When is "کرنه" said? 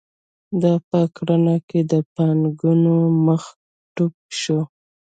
1.15-1.55